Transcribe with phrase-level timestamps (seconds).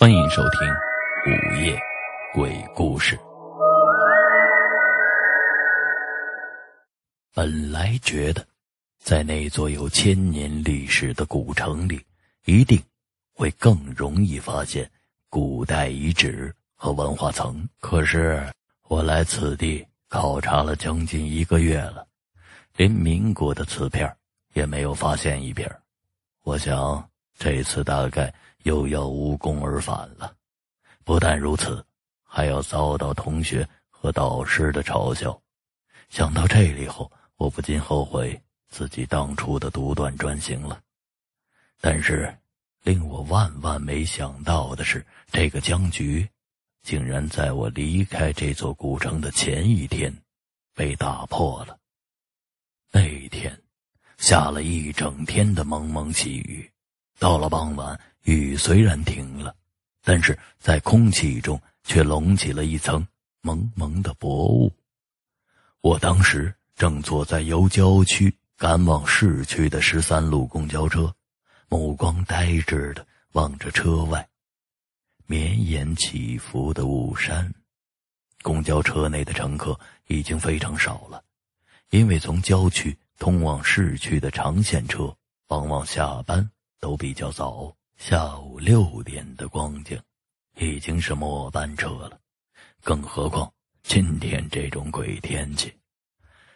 [0.00, 0.66] 欢迎收听
[1.26, 1.78] 《午夜
[2.32, 3.14] 鬼故事》。
[7.34, 8.42] 本来觉得，
[8.98, 12.02] 在那座有千年历史的古城里，
[12.46, 12.82] 一定
[13.34, 14.90] 会更容易发现
[15.28, 17.68] 古代遗址和文化层。
[17.78, 18.42] 可是，
[18.88, 22.06] 我来此地考察了将近一个月了，
[22.74, 24.10] 连民国的瓷片
[24.54, 25.70] 也没有发现一片。
[26.42, 27.06] 我想，
[27.36, 28.32] 这次大概……
[28.62, 30.34] 又要无功而返了，
[31.04, 31.84] 不但如此，
[32.22, 35.40] 还要遭到同学和导师的嘲笑。
[36.08, 40.80] 想到这里后，我不禁后悔自己当初的独断专行了。
[41.80, 42.36] 但是，
[42.82, 46.28] 令我万万没想到的是，这个僵局
[46.82, 50.14] 竟然在我离开这座古城的前一天
[50.74, 51.78] 被打破了。
[52.92, 53.58] 那一天，
[54.18, 56.70] 下了一整天的蒙蒙细雨，
[57.18, 57.98] 到了傍晚。
[58.24, 59.54] 雨虽然停了，
[60.02, 63.06] 但是在空气中却隆起了一层
[63.40, 64.72] 蒙蒙的薄雾。
[65.80, 71.14] 我当时正坐在由郊区赶往市区的十三路公交车，
[71.68, 74.28] 目光呆滞的望着车外
[75.26, 77.52] 绵延起伏的雾山。
[78.42, 81.22] 公交车内的乘客已经非常少了，
[81.90, 85.14] 因为从郊区通往市区的长线车
[85.48, 87.74] 往往下班都比较早。
[88.00, 90.00] 下午六点的光景，
[90.56, 92.18] 已经是末班车了，
[92.82, 95.70] 更何况今天这种鬼天气。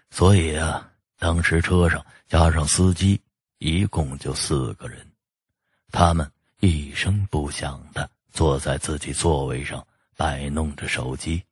[0.09, 3.21] 所以啊，当时车上加上司机，
[3.59, 5.07] 一共就四个人。
[5.93, 6.29] 他们
[6.61, 11.45] 一声不响的坐在自己座位上，摆弄着手机。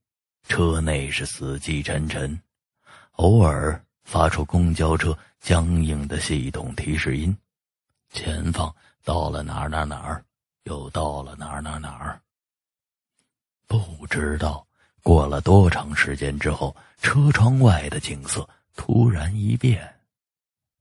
[0.49, 2.41] 车内是死气沉沉，
[3.13, 7.37] 偶尔发出公交车僵硬的系统提示音。
[8.09, 8.75] 前方。
[9.05, 10.25] 到了哪儿哪儿哪儿，
[10.65, 12.21] 又到了哪儿哪儿哪儿。
[13.67, 14.67] 不知道
[15.03, 19.93] 过了多长时间之后，车窗外的景色突然一变，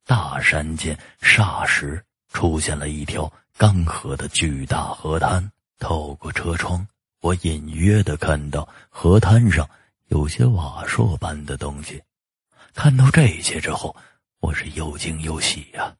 [0.05, 5.51] 大山间霎时出现了一条干涸的巨大河滩。
[5.79, 6.87] 透过车窗，
[7.21, 9.67] 我隐约的看到河滩上
[10.09, 11.99] 有些瓦砾般的东西。
[12.75, 13.95] 看到这些之后，
[14.41, 15.95] 我是又惊又喜呀。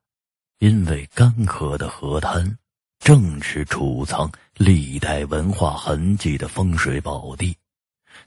[0.62, 2.56] 因为干涸的河滩，
[3.00, 7.58] 正是储藏历代文化痕迹的风水宝地。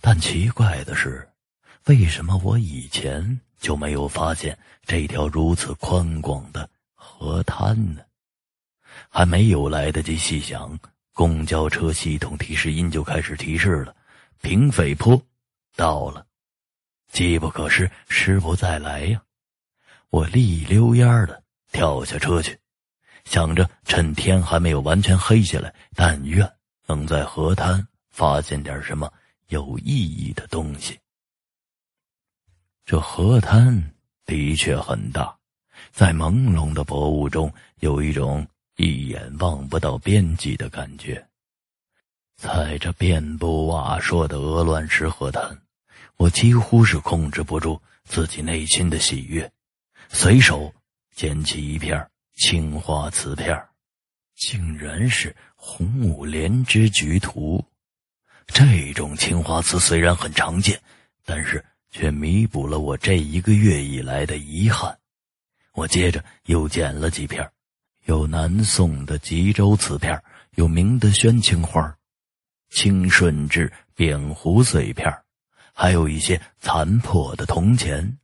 [0.01, 1.29] 但奇怪的是，
[1.87, 8.01] 为什么我以前就没有发现这条如此宽广的河滩呢？
[9.09, 10.77] 还没有来得及细想，
[11.13, 13.95] 公交车系统提示音就开始提示了
[14.43, 15.23] ：“平匪坡
[15.77, 16.27] 到了。”
[17.13, 19.23] 机不可失，失不再来呀！
[20.11, 21.44] 我立溜烟的。
[21.75, 22.57] 跳下车去，
[23.25, 26.49] 想着趁天还没有完全黑下来，但愿
[26.87, 29.13] 能在河滩发现点什么
[29.49, 31.01] 有意义的东西。
[32.87, 33.93] 这河滩
[34.25, 35.37] 的确很大，
[35.91, 38.47] 在朦胧的薄雾中，有一种
[38.77, 41.27] 一眼望不到边际的感觉。
[42.37, 45.61] 踩着遍布瓦砾的鹅卵石河滩，
[46.19, 49.51] 我几乎是控制不住自己内心的喜悦，
[50.09, 50.73] 随手。
[51.15, 53.57] 捡起一片青花瓷片
[54.35, 57.65] 竟然是红五莲之菊图。
[58.47, 60.81] 这种青花瓷虽然很常见，
[61.25, 64.99] 但是却弥补了我这一个月以来的遗憾。
[65.73, 67.49] 我接着又捡了几片，
[68.07, 70.21] 有南宋的吉州瓷片，
[70.57, 71.97] 有明的宣青花、
[72.71, 75.11] 清顺治扁壶碎片，
[75.73, 78.19] 还有一些残破的铜钱。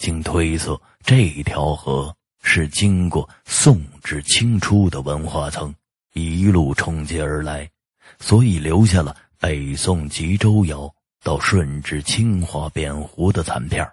[0.00, 5.74] 经推测，这条河是经过宋至清初的文化层
[6.14, 7.70] 一路冲击而来，
[8.18, 10.90] 所以留下了北宋吉州窑
[11.22, 13.86] 到顺治清华扁壶的残片。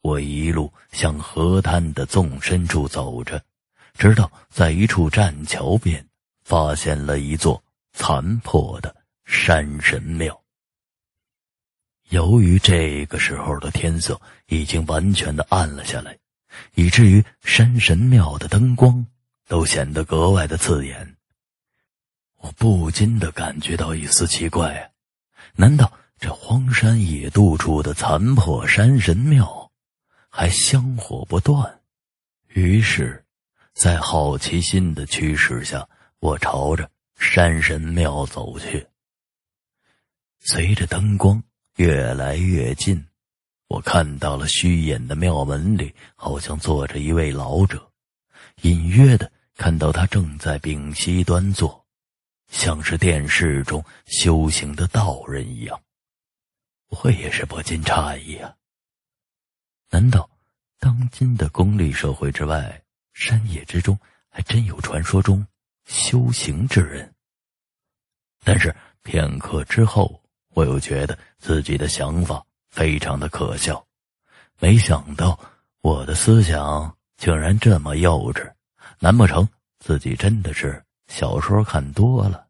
[0.00, 3.44] 我一路向河滩的纵深处走着，
[3.92, 6.02] 直到在一处栈桥边，
[6.44, 7.62] 发现了一座
[7.92, 10.45] 残破的山神庙。
[12.10, 16.16] 由于这个时候的天色已经完全的暗了下来，
[16.74, 19.04] 以至于山神庙的灯光
[19.48, 21.16] 都显得格外的刺眼。
[22.38, 24.88] 我不禁的感觉到一丝奇怪啊！
[25.56, 29.72] 难道这荒山野渡处的残破山神庙
[30.28, 31.80] 还香火不断？
[32.48, 33.24] 于是，
[33.72, 35.88] 在好奇心的驱使下，
[36.20, 36.88] 我朝着
[37.18, 38.86] 山神庙走去。
[40.38, 41.42] 随着灯光。
[41.76, 43.04] 越来越近，
[43.68, 47.92] 我看到了虚掩的庙门里，好像坐着一位老者，
[48.62, 51.86] 隐约的看到他正在屏息端坐，
[52.48, 55.78] 像是电视中修行的道人一样，
[56.88, 58.56] 我也是不禁诧异啊。
[59.90, 60.30] 难道
[60.78, 62.82] 当今的功利社会之外，
[63.12, 63.98] 山野之中
[64.30, 65.46] 还真有传说中
[65.84, 67.14] 修行之人？
[68.42, 70.22] 但是片刻之后，
[70.56, 73.86] 我又觉得自己的想法非常的可笑。
[74.58, 75.38] 没想到
[75.82, 78.50] 我的思想竟然这么幼稚，
[78.98, 79.46] 难不成
[79.80, 82.46] 自己真的是小说看多了？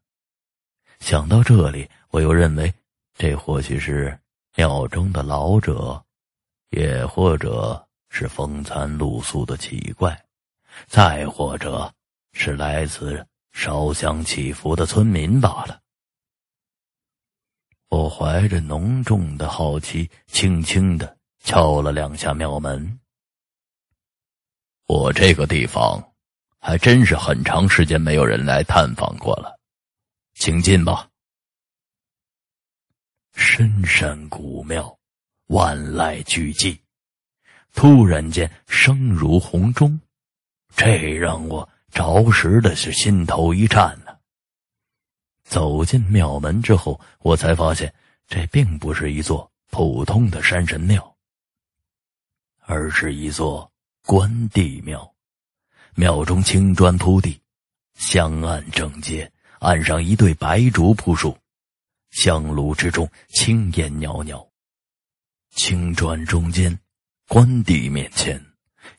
[1.01, 2.73] 想到这里，我又认为
[3.13, 4.17] 这或许是
[4.55, 6.01] 庙中的老者，
[6.69, 10.17] 也或者是风餐露宿的奇怪，
[10.87, 11.93] 再或者
[12.31, 15.81] 是来自烧香祈福的村民罢了。
[17.89, 22.99] 我怀着浓重的好奇，轻轻的敲了两下庙门。
[24.87, 26.01] 我这个地方
[26.59, 29.57] 还真是很长时间没有人来探访过了。
[30.33, 31.09] 请进吧。
[33.33, 34.97] 深山古庙，
[35.47, 36.77] 万籁俱寂，
[37.73, 39.99] 突然间声如洪钟，
[40.75, 43.97] 这让我着实的是心头一颤。
[45.47, 47.93] 走进庙门之后，我才发现
[48.27, 51.15] 这并不是一座普通的山神庙，
[52.65, 53.71] 而是一座
[54.05, 55.09] 关帝庙。
[55.95, 57.41] 庙中青砖铺地，
[57.95, 59.31] 香案整洁。
[59.59, 61.35] 岸上一对白竹铺树，
[62.11, 64.47] 香炉之中青烟袅袅。
[65.55, 66.79] 青砖中间，
[67.27, 68.39] 关帝面前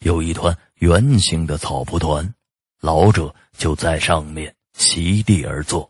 [0.01, 2.35] 有一团圆形的草蒲团，
[2.81, 5.89] 老者就在上面席地而坐。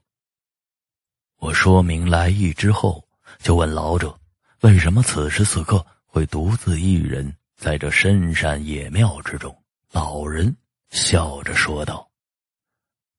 [1.38, 3.02] 我说明来意之后，
[3.40, 4.16] 就问老者
[4.62, 9.56] ：“为什么此时此刻会独自一人在这深山野庙之中？”
[9.92, 10.54] 老人
[10.90, 12.08] 笑着说道：“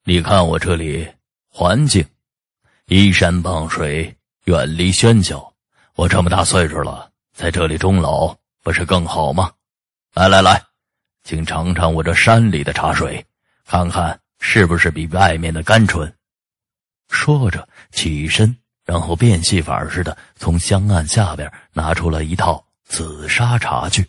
[0.04, 1.08] 你看我这里。”
[1.52, 2.06] 环境，
[2.86, 5.52] 依山傍水，远离喧嚣。
[5.96, 9.52] 我这么大岁数了，在这里终老不是更好吗？
[10.14, 10.64] 来来来，
[11.24, 13.26] 请尝尝我这山里的茶水，
[13.66, 16.16] 看看是不是比外面的甘醇。
[17.10, 24.06] 说着起身，然后变戏法似的从香案下边拿出了一套紫砂茶具，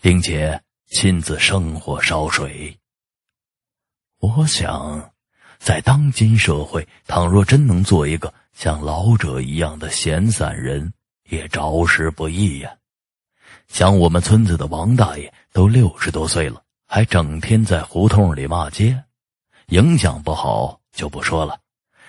[0.00, 0.58] 并且
[0.88, 2.78] 亲自生火烧水。
[4.20, 5.12] 我想。
[5.58, 10.92] 在当今社会，倘若真能做一个像老者一样的闲散人，
[11.30, 12.76] 也着实不易呀。
[13.66, 19.02] 像我们村子的王大爷都六十多岁了，还整天在胡同里骂街，
[19.68, 21.58] 影响不好就不说了，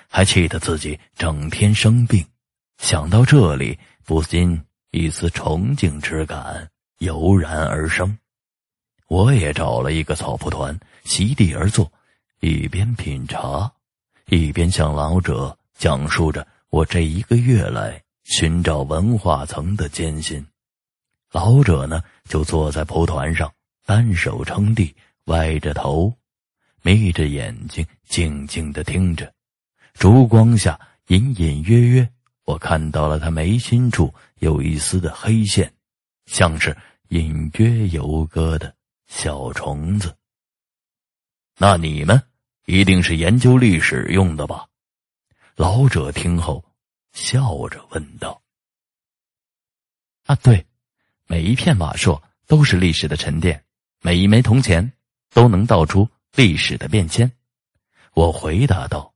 [0.09, 2.25] 还气得自己整天生病。
[2.77, 6.69] 想到这里，不禁一丝崇敬之感
[6.99, 8.17] 油然而生。
[9.07, 11.91] 我也找了一个草铺团，席地而坐。
[12.39, 13.71] 一边品茶，
[14.27, 20.45] 一边向老者讲述着我这一个月来寻找文化层的艰辛。
[21.31, 23.51] 老者呢，就坐在蒲团上，
[23.85, 24.95] 单手撑地，
[25.25, 26.13] 歪着头，
[26.83, 29.33] 眯着眼睛，静静的听着。
[29.97, 32.07] 烛光下，隐隐约约，
[32.43, 35.73] 我看到了他眉心处有一丝的黑线，
[36.27, 36.77] 像是
[37.07, 38.75] 隐约游歌的
[39.07, 40.15] 小虫子。
[41.57, 42.21] 那你们
[42.65, 44.67] 一定是研究历史用的吧？
[45.55, 46.63] 老者听后
[47.13, 48.39] 笑着问道
[50.25, 50.63] ：“啊，对，
[51.25, 53.65] 每一片瓦砾都是历史的沉淀，
[54.01, 54.93] 每一枚铜钱
[55.31, 57.31] 都能道出历史的变迁。”
[58.13, 59.11] 我回答道：“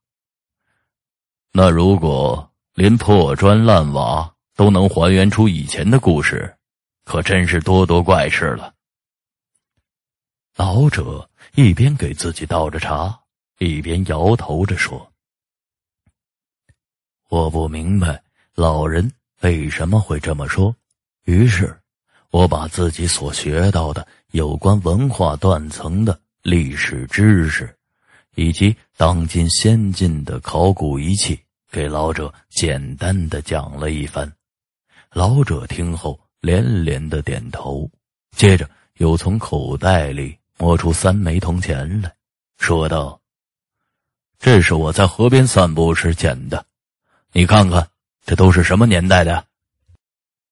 [1.51, 6.55] 那如果连破砖烂瓦都能还原出以前的故事，
[7.05, 8.73] 可真是多多怪事了。”
[10.55, 11.27] 老者。
[11.55, 13.19] 一边给自己倒着茶，
[13.57, 15.11] 一边摇头着说
[17.27, 18.23] ：“我不明白
[18.55, 20.73] 老人为什么会这么说。”
[21.25, 21.77] 于是，
[22.29, 27.77] 我把自己所学到的有关文化断层的历史知识，
[28.35, 31.39] 以及当今先进的考古仪器，
[31.71, 34.31] 给老者简单的讲了一番。
[35.11, 37.89] 老者听后连连的点头，
[38.35, 40.37] 接着又从口袋里。
[40.57, 42.13] 摸出三枚铜钱来，
[42.59, 43.19] 说道
[44.37, 46.63] ：“这是我在河边散步时捡的，
[47.31, 47.89] 你看看，
[48.27, 49.43] 这都是什么年代的？”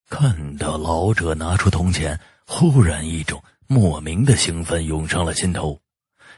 [0.10, 5.80] 看到老者拿出铜钱，忽然一种莫名的兴奋涌上了心头，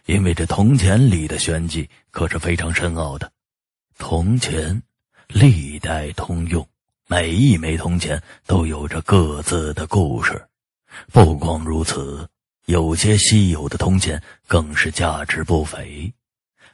[0.06, 3.32] 因为这铜钱里的玄机可是非常深奥的。
[3.98, 4.82] 铜钱
[5.28, 6.68] 历代通用，
[7.08, 10.48] 每一枚铜钱都有着各自的故事。
[11.12, 12.28] 不光如此。
[12.66, 16.14] 有些稀有的铜钱更是价值不菲，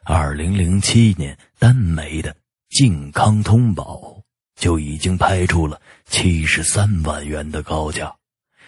[0.04, 2.32] 二零零七年单枚的
[2.70, 3.96] 《靖康通宝》
[4.62, 8.14] 就已经拍出了七十三万元的高价，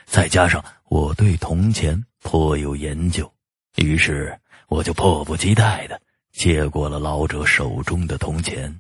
[0.06, 3.32] 再加上我对铜钱颇有研究，
[3.76, 4.36] 于是
[4.70, 8.80] 我就迫不及待的接过了老者手中的铜钱。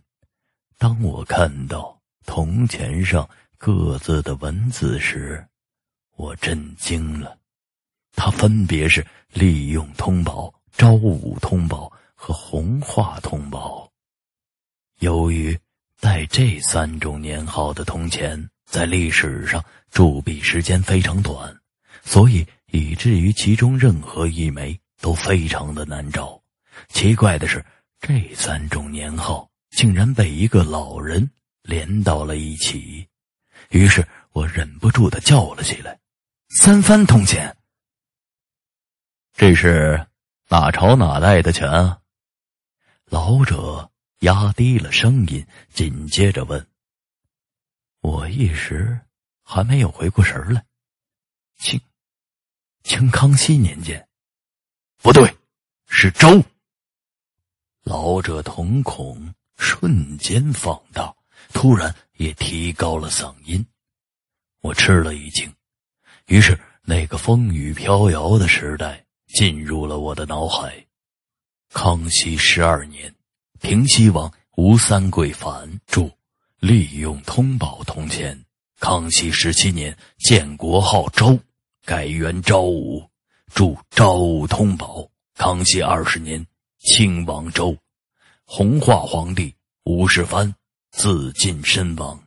[0.77, 5.45] 当我看到铜钱上各自的文字时，
[6.15, 7.37] 我震惊了。
[8.13, 11.91] 它分别是利用通宝、昭武通宝。
[12.21, 13.89] 和红化通宝，
[14.99, 15.57] 由于
[16.01, 21.57] 带这三种年号的铜钱在历史上铸币时间非常短，
[22.03, 26.41] 所以以至于其中任何一枚都非常的难找。
[26.89, 27.65] 奇怪的是，
[27.99, 31.29] 这三种年号竟然被一个老人
[31.63, 33.07] 连到了一起，
[33.69, 35.99] 于是我忍不住的叫了起来
[36.59, 37.55] ：“三番铜钱！
[39.33, 40.07] 这是
[40.47, 41.99] 哪朝哪代的钱啊？”
[43.05, 46.67] 老者压低了声音，紧接着问
[48.01, 48.99] ：“我一时
[49.43, 50.65] 还没有回过神来。
[51.57, 51.79] 清，
[52.83, 54.07] 清康熙年间，
[55.01, 55.33] 不对，
[55.87, 56.43] 是周。”
[57.83, 61.15] 老者瞳孔瞬间放大，
[61.53, 63.65] 突然也提高了嗓音。
[64.61, 65.51] 我吃了一惊，
[66.27, 70.85] 于是那个风雨飘摇的时代进入了我的脑海。
[71.71, 73.13] 康熙十二年，
[73.61, 76.11] 平西王吴三桂反铸，
[76.59, 78.37] 利用通宝铜钱。
[78.79, 81.39] 康熙十七年，建国号周，
[81.85, 83.09] 改元昭武，
[83.53, 85.07] 铸昭通宝。
[85.35, 86.45] 康熙二十年，
[86.79, 87.77] 清王周，
[88.43, 90.53] 弘化皇帝吴世蕃
[90.91, 92.21] 自尽身亡。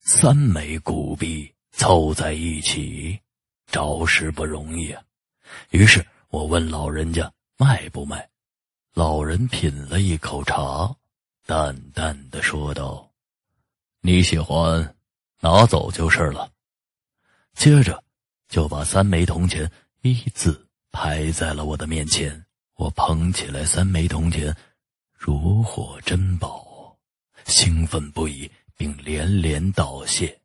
[0.00, 3.20] 三枚古币凑在一起，
[3.66, 5.02] 着实不容易啊。
[5.70, 8.26] 于是我问老人家卖不卖。
[8.94, 10.94] 老人品了一口茶，
[11.44, 13.10] 淡淡的说道
[14.00, 14.96] ：“你喜欢，
[15.40, 16.50] 拿走就是了。”
[17.54, 18.02] 接着，
[18.48, 19.70] 就把三枚铜钱
[20.04, 22.44] 依次排在了我的面前。
[22.76, 24.54] 我捧起来三枚铜钱，
[25.16, 26.96] 如获珍宝，
[27.46, 30.40] 兴奋不已，并连连道谢。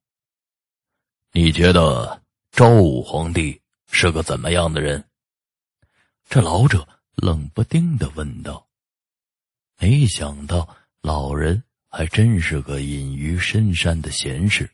[1.31, 3.61] 你觉得昭武皇帝
[3.91, 5.03] 是个怎么样的人？
[6.27, 6.87] 这老者。
[7.21, 8.65] 冷不丁的问道
[9.77, 14.71] ：“没想到老人还真是个隐于深山的贤士，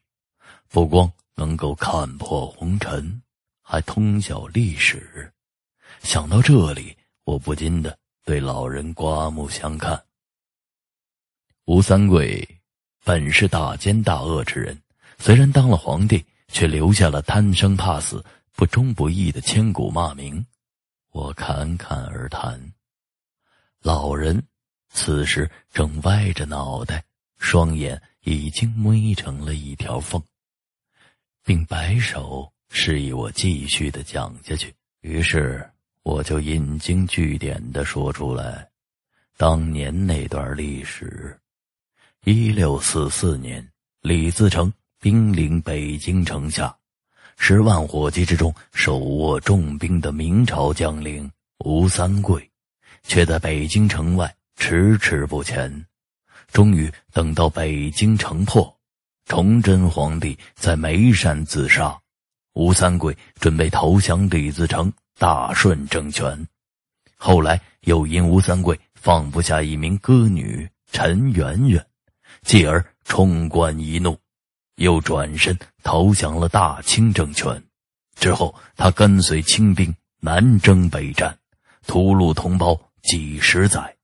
[0.69, 3.19] 不光能够看破红尘，
[3.67, 5.33] 还通晓历史。
[6.03, 9.99] 想到这里，我不禁的对老人刮目相看。
[11.65, 12.47] 吴三桂
[13.03, 14.79] 本是大奸大恶之人，
[15.17, 20.45] 虽然当了皇帝，却留下了贪生怕死、不忠不义的千古骂名。”
[21.09, 22.61] 我侃侃而谈，
[23.81, 24.45] 老人
[24.89, 27.03] 此时正歪着脑袋，
[27.39, 30.21] 双眼已经眯成了一条缝，
[31.41, 34.71] 并摆手示意我继续的讲下去。
[34.99, 35.65] 于是
[36.03, 38.67] 我就引经据典的说出来，
[39.37, 41.39] 当年那段历史：
[42.25, 43.65] 一六四四年，
[44.01, 46.75] 李自成兵临北京城下。
[47.37, 52.51] 十万火急之中，手握重兵的明朝将领吴三桂，
[53.03, 55.85] 却在北京城外迟迟不前。
[56.51, 58.77] 终于等到北京城破，
[59.25, 61.97] 崇祯皇帝在眉山自杀，
[62.55, 66.47] 吴三桂准备投降李自成，大顺政权。
[67.17, 71.85] 后来又因吴三桂放不下一名歌女陈圆圆，
[72.43, 74.17] 继而冲冠一怒。
[74.77, 77.61] 又转身投降了大清政权，
[78.15, 81.37] 之后他跟随清兵南征北战，
[81.87, 83.95] 屠戮同胞几十载，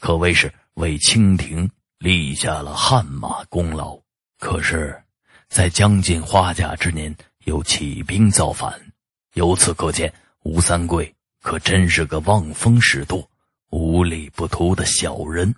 [0.00, 3.98] 可谓是为清廷立下了汗马功劳。
[4.38, 5.02] 可是，
[5.48, 7.14] 在将近花甲之年，
[7.46, 8.92] 又起兵造反，
[9.32, 13.28] 由此可见，吴三桂可真是个望风使舵、
[13.70, 15.54] 无利不图的小人。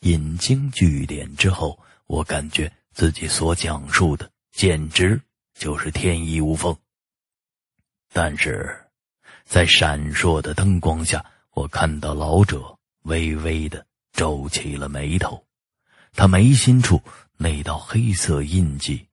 [0.00, 2.72] 引经据典之后，我感觉。
[2.94, 5.22] 自己所讲述的简直
[5.54, 6.76] 就是天衣无缝，
[8.12, 8.88] 但是，
[9.44, 15.46] 在闪烁的灯光下，我看到老者微微的皱起了眉头，
[16.12, 17.00] 他眉心处
[17.36, 19.06] 那道黑色印记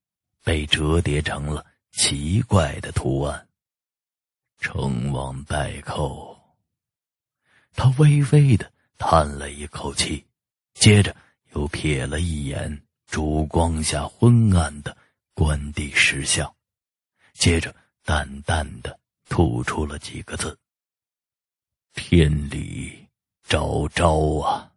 [0.46, 3.46] 被折叠成了奇怪的图案。
[4.60, 6.40] 成王败寇。
[7.74, 10.26] 他微微的叹了一口气，
[10.76, 11.14] 接着
[11.54, 12.82] 又瞥了一眼。
[13.08, 14.98] 烛光下昏暗的
[15.36, 16.54] 关帝石像，
[17.34, 17.74] 接着
[18.04, 19.00] 淡淡的
[19.30, 20.58] 吐出了几个字
[21.94, 23.08] ：“天理
[23.44, 24.74] 昭昭啊！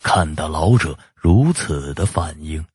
[0.00, 2.66] 看到老者如此的反应，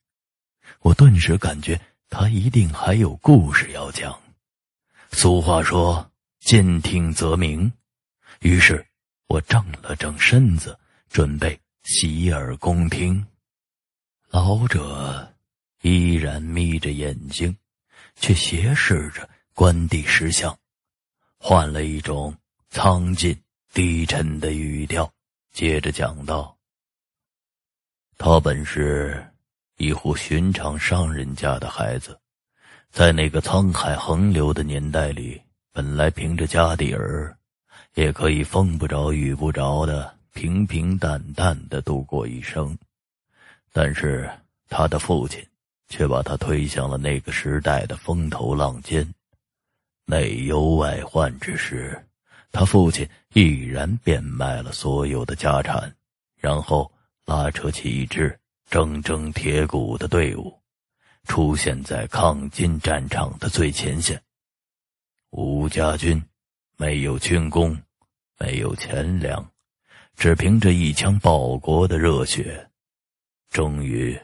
[0.80, 4.18] 我顿时感觉他一定还有故事要讲。
[5.12, 6.10] 俗话说
[6.40, 7.72] “兼听则明”，
[8.40, 8.86] 于是
[9.26, 13.26] 我正了正身子，准备洗耳恭听。
[14.28, 15.34] 老者
[15.82, 17.56] 依然眯着眼睛，
[18.16, 20.56] 却斜视着关帝石像，
[21.36, 22.36] 换了一种
[22.70, 23.36] 苍劲
[23.72, 25.12] 低沉的语调，
[25.52, 26.56] 接着讲道。
[28.16, 29.29] 他本是
[29.80, 32.20] 一户寻常商人家的孩子，
[32.90, 35.40] 在那个沧海横流的年代里，
[35.72, 37.34] 本来凭着家底儿，
[37.94, 42.76] 也可以风不着雨不着的平平淡淡的度过一生。
[43.72, 44.30] 但是
[44.68, 45.42] 他的父亲
[45.88, 49.08] 却把他推向了那个时代的风头浪尖。
[50.04, 51.98] 内忧外患之时，
[52.52, 55.90] 他父亲毅然变卖了所有的家产，
[56.36, 56.92] 然后。
[57.26, 58.39] 拉扯起一支
[58.70, 60.56] 铮铮铁骨的队伍，
[61.24, 64.22] 出现在抗金战场的最前线。
[65.30, 66.22] 吴家军
[66.76, 67.76] 没有军功，
[68.38, 69.44] 没有钱粮，
[70.14, 72.70] 只凭着一腔报国的热血，
[73.48, 74.16] 终于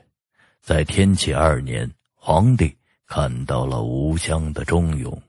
[0.60, 2.72] 在天启二年，皇帝
[3.04, 5.20] 看到了吴襄的忠勇，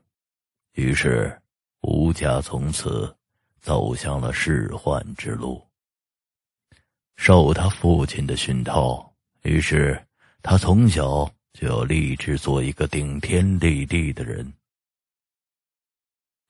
[0.74, 1.36] 于是
[1.80, 3.12] 吴家从此
[3.60, 5.60] 走向了仕宦之路。
[7.16, 9.07] 受他父亲的熏陶，
[9.48, 10.06] 于是
[10.42, 14.52] 他从小就要立志做一个顶天立地的人。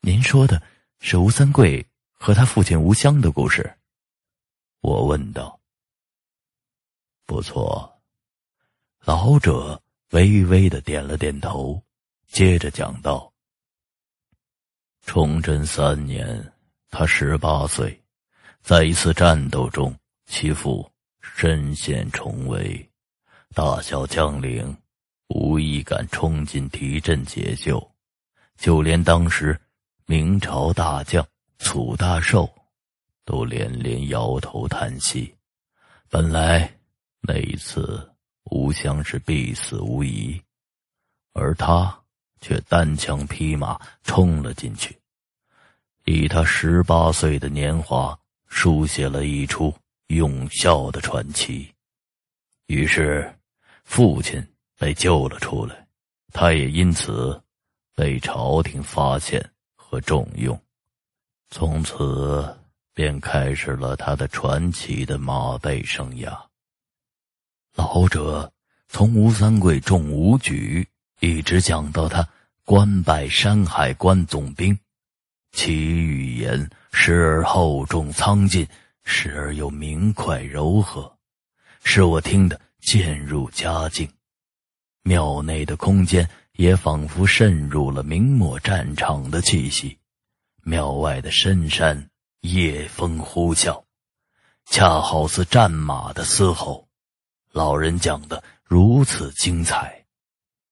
[0.00, 0.60] 您说的
[0.98, 3.72] 是吴三桂和他父亲吴襄的故事？
[4.80, 5.60] 我问道。
[7.24, 8.00] 不错，
[9.04, 11.82] 老者微微的点了点头，
[12.26, 13.32] 接着讲道：
[15.02, 16.52] 崇祯三年，
[16.90, 18.02] 他十八岁，
[18.60, 19.94] 在一次战斗中。
[20.30, 20.90] 其父
[21.20, 22.87] 身陷重围，
[23.58, 24.72] 大小将领
[25.26, 27.90] 无一敢冲进敌阵解救，
[28.56, 29.60] 就连当时
[30.06, 31.26] 明朝大将
[31.58, 32.48] 楚大寿
[33.24, 35.34] 都连连摇头叹息。
[36.08, 36.72] 本来
[37.20, 38.08] 那一次
[38.44, 40.40] 吴襄是必死无疑，
[41.32, 42.00] 而他
[42.40, 44.96] 却单枪匹马冲了进去，
[46.04, 48.16] 以他十八岁的年华
[48.46, 49.74] 书写了一出。
[50.06, 51.70] 永孝的传奇，
[52.68, 53.30] 于是
[53.88, 54.46] 父亲
[54.76, 55.88] 被救了出来，
[56.32, 57.42] 他也因此
[57.96, 60.60] 被朝廷发现和重用，
[61.50, 62.56] 从此
[62.92, 66.38] 便开始了他的传奇的马背生涯。
[67.74, 68.52] 老者
[68.88, 70.86] 从吴三桂中武举，
[71.20, 72.28] 一直讲到他
[72.64, 74.78] 官拜山海关总兵，
[75.50, 78.68] 其语言时而厚重苍劲。
[79.10, 81.16] 时而又明快柔和，
[81.82, 84.10] 使我听的渐入佳境。
[85.02, 89.98] 庙内的空间也仿佛渗入了明末战场的气息。
[90.62, 92.08] 庙外的深山
[92.40, 93.84] 夜风呼啸，
[94.64, 96.88] 恰好似战马的嘶吼。
[97.52, 100.02] 老人讲的如此精彩，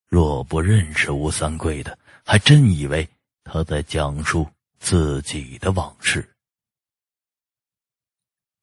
[0.06, 3.06] 若不认识吴三桂的，还真以为
[3.44, 4.48] 他在讲述
[4.78, 6.26] 自己的往事。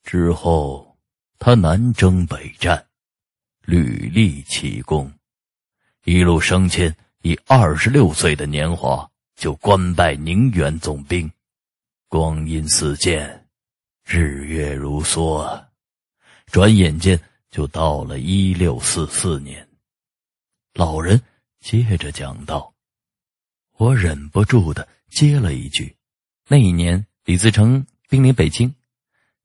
[0.04, 0.98] 之后，
[1.38, 2.88] 他南征北战，
[3.66, 5.12] 屡立奇功，
[6.04, 11.32] 一路升迁，以二十六岁的年华就官拜宁远总兵。
[12.10, 13.48] 光阴似箭，
[14.06, 15.66] 日月如梭，
[16.48, 17.18] 转眼间
[17.50, 19.66] 就到了一六四四年。
[20.74, 21.22] 老人
[21.62, 22.74] 接着讲道
[23.80, 25.96] ：“我忍不住的接了一句，
[26.50, 28.76] 那一年李自成兵临北京。”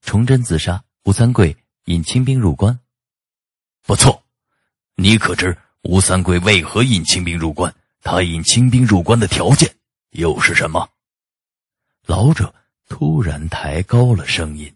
[0.03, 2.79] 崇祯自杀，吴三桂引清兵入关。
[3.88, 4.22] 不错，
[4.96, 7.74] 你可知吴三桂为何引清兵入关？
[8.03, 9.74] 他引清兵入关的条件
[10.11, 10.90] 又是什么？
[12.05, 12.55] 老者
[12.90, 14.70] 突然抬高了声音。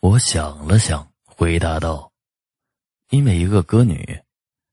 [0.00, 2.10] 我想了想，回答道
[3.12, 4.22] ：“因为一个歌女，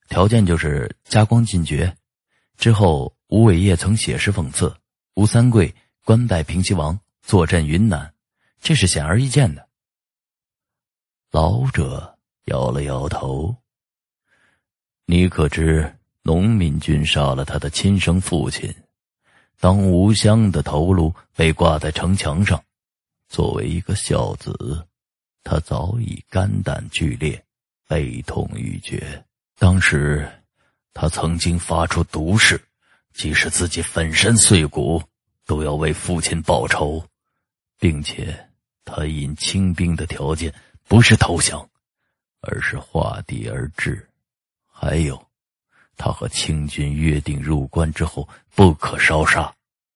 [0.08, 1.94] 条件就是加光进爵。
[2.56, 4.74] 之后，吴伟业曾写诗讽刺
[5.16, 8.14] 吴三桂官拜平西王，坐镇云南。”
[8.64, 9.68] 这是显而易见的。
[11.32, 12.13] 老者
[12.46, 13.56] 摇了摇头。
[15.06, 18.74] 你可知农民军杀了他的亲生父亲？
[19.60, 22.62] 当吴襄的头颅被挂在城墙上，
[23.30, 24.88] 作为一个孝子，
[25.44, 27.42] 他早已肝胆俱裂，
[27.88, 29.24] 悲痛欲绝。
[29.58, 30.30] 当时，
[30.94, 32.62] 他曾经发出毒誓，
[33.14, 35.02] 即使自己粉身碎骨，
[35.46, 37.06] 都要为父亲报仇，
[37.80, 38.50] 并且。
[38.86, 40.54] 他引清兵的条件
[40.90, 41.70] 不是投降，
[42.44, 44.08] 而是画地而治。
[44.66, 45.22] 还有，
[45.98, 49.54] 他和清军约定入关之后不可烧杀。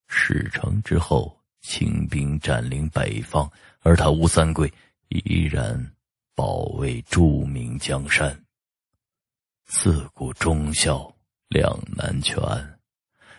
[0.07, 3.49] 事成之后，清兵占领北方，
[3.81, 4.71] 而他吴三桂
[5.10, 5.91] 依然
[6.33, 8.38] 保卫著名江山。
[9.65, 11.13] 自古忠孝
[11.49, 12.39] 两难全，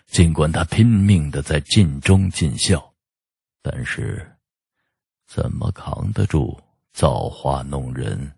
[0.07, 2.93] 尽管他拼命的在尽忠尽孝，
[3.63, 4.31] 但是
[5.27, 6.61] 怎么扛得住
[6.93, 8.31] 造化弄人？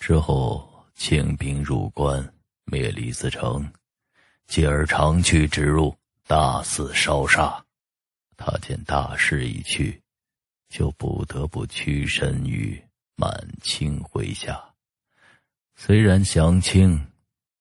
[0.00, 2.26] 之后清兵入关，
[2.64, 3.70] 灭李自成，
[4.46, 5.94] 继而长驱直入。
[6.26, 7.64] 大肆烧杀，
[8.36, 10.00] 他见大势已去，
[10.68, 12.80] 就不得不屈身于
[13.16, 13.28] 满
[13.62, 14.62] 清麾下。
[15.74, 17.04] 虽然降清，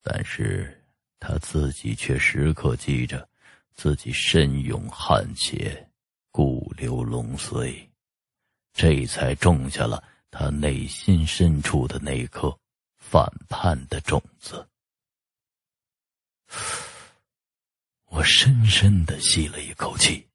[0.03, 0.79] 但是
[1.19, 3.27] 他自己却时刻记着
[3.73, 5.89] 自己身勇汉血，
[6.29, 7.75] 故留龙髓，
[8.71, 12.57] 这才种下了他内心深处的那颗
[12.97, 14.67] 反叛的种子。
[18.05, 20.27] 我深深的吸了一口气，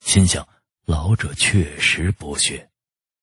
[0.00, 0.46] 心想：
[0.84, 2.70] 老者确实博学，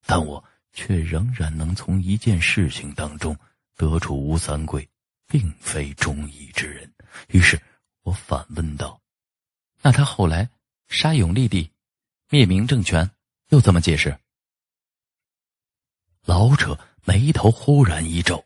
[0.06, 3.38] 但我却仍然能从一件事情当中
[3.76, 4.88] 得出吴三桂
[5.28, 6.94] 并非忠义之人。
[7.30, 7.60] 于是
[8.02, 9.02] 我反问道
[9.82, 10.50] ：“那他后来
[10.88, 11.72] 杀永历帝，
[12.30, 13.10] 灭明政权，
[13.50, 14.20] 又怎么解释？”
[16.26, 18.44] 老者眉头忽然一皱，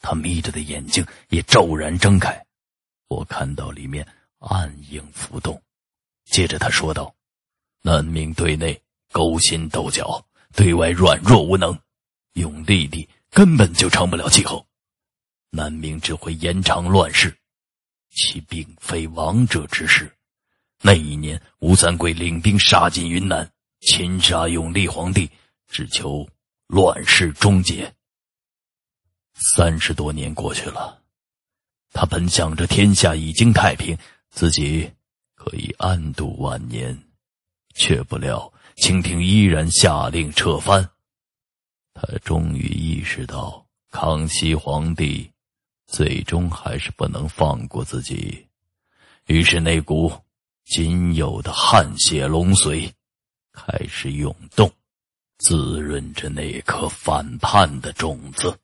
[0.00, 2.44] 他眯着的眼睛也骤然睁开，
[3.08, 4.06] 我看到里面。
[4.44, 5.62] 暗影浮动，
[6.24, 7.14] 接着他说道
[7.80, 8.82] ：“南明对内
[9.12, 10.20] 勾心斗角，
[10.52, 11.78] 对外软弱无能，
[12.32, 14.66] 永历帝根本就成不了气候。
[15.50, 17.32] 南明只会延长乱世，
[18.10, 20.12] 其并非王者之事。
[20.80, 23.48] 那一年，吴三桂领兵杀进云南，
[23.82, 25.30] 擒杀永历皇帝，
[25.68, 26.28] 只求
[26.72, 27.94] 乱世终结。
[29.34, 31.02] 三十多年过去了，
[31.92, 33.94] 他本想着天下已经太平。”
[34.32, 34.90] 自己
[35.34, 36.98] 可以安度晚年，
[37.74, 40.88] 却不料清廷依然下令撤藩。
[41.92, 45.30] 他终于意识到，康熙皇帝
[45.86, 48.46] 最终还是不能放过自己，
[49.26, 50.10] 于是那股
[50.64, 52.90] 仅有的汗血龙髓
[53.52, 54.72] 开始涌动，
[55.42, 58.56] 滋润着那颗反叛的种子，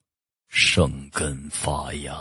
[0.47, 2.17] 生根发芽。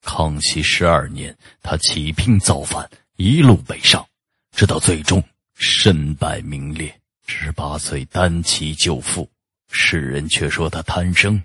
[0.00, 4.06] 康熙十二年，他起兵造反，一路北上，
[4.52, 5.22] 直到最终
[5.54, 6.98] 身败名裂。
[7.26, 9.28] 十八岁单骑救父，
[9.70, 11.42] 世人却说他贪生。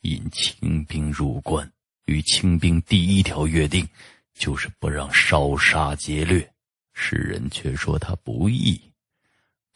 [0.00, 1.70] 引清兵入关，
[2.06, 3.88] 与清兵第一条约定
[4.34, 6.52] 就是不让烧杀劫掠，
[6.94, 8.80] 世人却说他不义。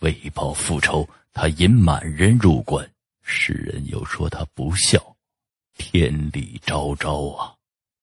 [0.00, 2.90] 为报复仇，他引满人入关，
[3.22, 5.16] 世人又说他不孝。
[5.76, 7.54] 天理昭昭啊！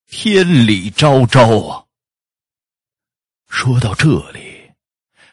[0.07, 1.85] 天理昭昭啊！
[3.49, 4.71] 说到这里，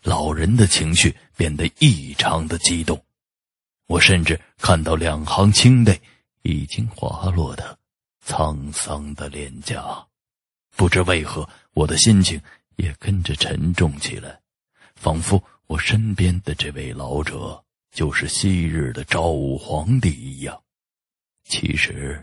[0.02, 3.02] 老人的情绪变得异常的激动。
[3.86, 6.00] 我甚至看到两行清泪
[6.42, 7.78] 已经滑落的
[8.26, 10.06] 沧桑的脸颊。
[10.76, 12.40] 不知为何，我的心情
[12.76, 14.38] 也跟着沉重起来，
[14.96, 17.63] 仿佛我身边的这位老者
[17.94, 20.62] 就是昔日的昭武皇帝一样。
[21.44, 22.22] 其实。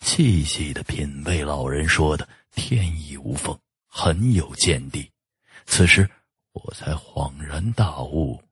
[0.00, 3.54] 细细的品味老人说的“天衣无缝”，
[3.86, 5.10] 很有见地。
[5.66, 6.08] 此时
[6.52, 8.42] 我才恍然大悟，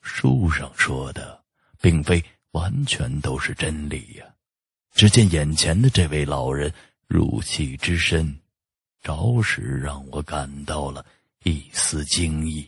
[0.00, 1.42] 书上说的
[1.80, 4.24] 并非完全都是真理呀。
[4.92, 6.72] 只见眼前的这位老人
[7.08, 8.38] 入戏之深，
[9.02, 11.04] 着实让我感到了
[11.42, 12.64] 一丝惊异。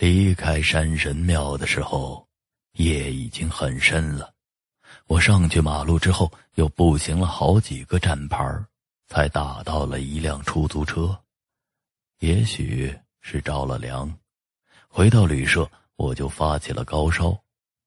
[0.00, 2.26] 离开山神庙的时候，
[2.72, 4.32] 夜已经很深了。
[5.04, 8.64] 我上去马路之后，又步行了好几个站牌
[9.08, 11.22] 才打到了一辆出租车。
[12.20, 14.10] 也许是着了凉，
[14.88, 17.38] 回到旅社，我就发起了高烧。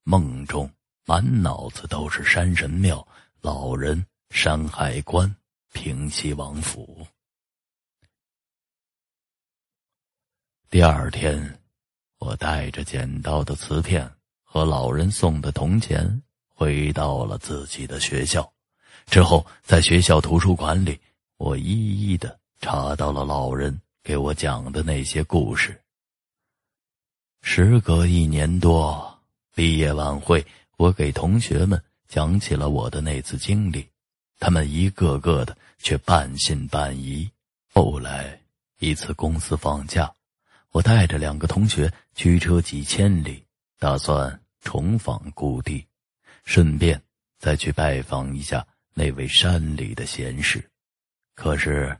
[0.03, 0.71] 梦中
[1.05, 3.07] 满脑子都是山神庙、
[3.41, 5.35] 老人、山海关、
[5.71, 7.07] 平西王府。
[10.69, 11.59] 第二天，
[12.25, 14.09] 我带着捡到的瓷片
[14.45, 16.21] 和老人送的铜钱。
[16.55, 18.49] 回到了自己的学校，
[19.07, 20.97] 之后在学校图书馆里，
[21.37, 25.77] 我一一的查到了老人给我讲的那些故事。
[27.41, 29.19] 时隔一年多，
[29.53, 30.45] 毕业晚会，
[30.77, 33.85] 我给同学们讲起了我的那次经历，
[34.39, 37.29] 他们一个个的却半信半疑。
[37.73, 38.39] 后来
[38.79, 40.13] 一次公司放假，
[40.73, 43.45] 我带着两个同学驱车几千里，
[43.77, 45.85] 打算重访故地，
[46.45, 46.99] 顺便
[47.37, 50.67] 再去拜访一下那位山里的贤士。
[51.35, 51.95] 可是，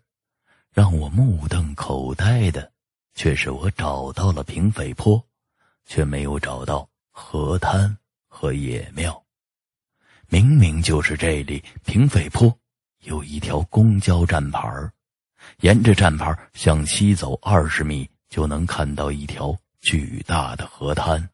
[0.71, 2.71] 让我目瞪口呆的，
[3.13, 5.23] 却是我找到了平匪坡，
[5.85, 7.95] 却没有找到河滩
[8.27, 9.23] 和野庙。
[10.29, 12.51] 明明就是这里平匪坡
[13.01, 14.91] 有一条公交站牌
[15.59, 18.09] 沿着站牌向西走二十米。
[18.33, 21.29] 就能看到一条巨大的河滩，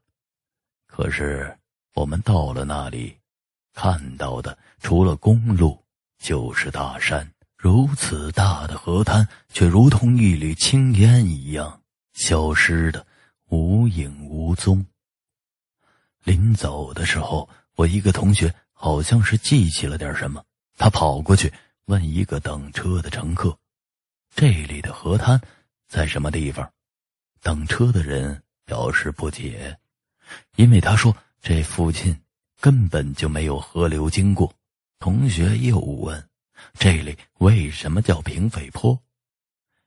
[0.86, 1.58] 可是
[1.94, 3.18] 我们到了那里，
[3.74, 5.82] 看到的除了公路
[6.18, 7.26] 就是大山。
[7.56, 11.82] 如此大的河滩，却如同一缕青烟一样，
[12.12, 13.08] 消失的
[13.46, 14.86] 无影无踪。
[16.26, 20.44] 临走的时候，我一个同学好像是记起了点什么，
[20.76, 21.54] 他跑过去
[21.86, 23.58] 问一个等车的乘客
[24.36, 25.40] ：“这里的河滩
[25.88, 26.70] 在什么地方？”
[27.42, 29.78] 等车的人表示不解，
[30.56, 32.20] 因为他说这附近
[32.60, 34.54] 根本就没有河流经过。
[35.00, 36.30] 同学又问
[36.78, 39.02] ：“这里为什么叫平匪坡？”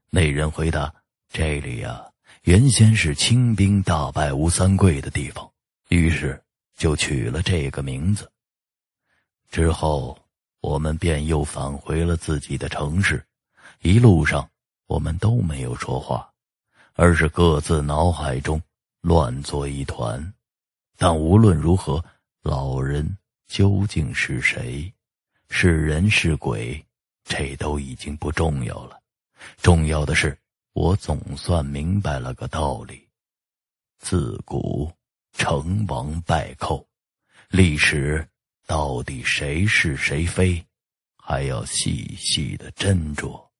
[0.08, 0.94] 那人回答
[1.28, 2.10] ：“这里呀，
[2.44, 5.50] 原先是清兵大败吴三桂的地方，
[5.90, 6.42] 于是
[6.74, 8.30] 就取了这个名字。”
[9.50, 10.18] 之后，
[10.60, 13.22] 我们便又返回了自己的城市，
[13.82, 14.48] 一路上
[14.86, 16.31] 我们都没有说话。
[16.94, 18.60] 而是各自脑海中
[19.00, 20.32] 乱作一团，
[20.96, 22.04] 但无论如何，
[22.42, 24.92] 老人究竟是谁，
[25.48, 26.84] 是人是鬼，
[27.24, 29.00] 这都已经不重要了。
[29.56, 30.38] 重要的是，
[30.72, 33.08] 我总算明白了个道理：
[33.98, 34.92] 自古
[35.32, 36.86] 成王败寇，
[37.48, 38.26] 历史
[38.66, 40.64] 到底谁是谁非，
[41.16, 43.51] 还要细细的斟酌。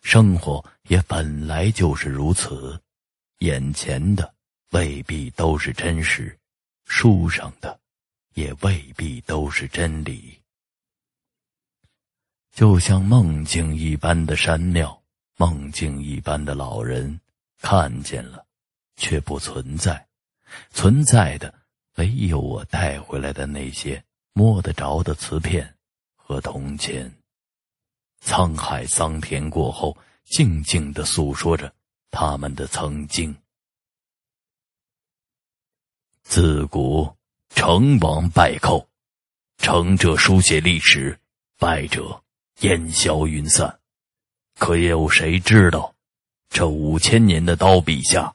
[0.00, 2.80] 生活也本来就是如此，
[3.38, 4.34] 眼前的
[4.70, 6.36] 未必都是真实，
[6.84, 7.78] 书上的
[8.34, 10.40] 也未必都是真理。
[12.52, 15.00] 就像梦境一般的山庙，
[15.36, 17.20] 梦境一般的老人，
[17.60, 18.44] 看见了，
[18.96, 20.08] 却不存在，
[20.70, 21.54] 存在的
[21.96, 25.76] 唯有我带回来的那些摸得着的瓷片
[26.16, 27.19] 和铜钱。
[28.24, 31.72] 沧海桑田过后，静静的诉说着
[32.10, 33.34] 他们的曾经。
[36.22, 37.16] 自古
[37.48, 38.88] 成王败寇，
[39.58, 41.18] 成者书写历史，
[41.58, 42.22] 败者
[42.60, 43.80] 烟消云散。
[44.56, 45.94] 可也有谁知道，
[46.50, 48.32] 这五千年的刀笔下，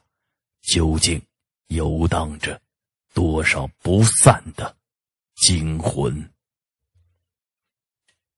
[0.62, 1.22] 究竟
[1.68, 2.60] 游荡着
[3.14, 4.76] 多少不散的
[5.36, 6.30] 精魂？